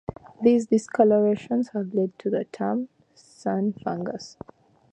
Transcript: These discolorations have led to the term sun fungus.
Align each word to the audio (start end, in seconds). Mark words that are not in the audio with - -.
These 0.41 0.65
discolorations 0.65 1.69
have 1.73 1.93
led 1.93 2.17
to 2.17 2.31
the 2.31 2.45
term 2.45 2.89
sun 3.13 3.73
fungus. 3.73 4.35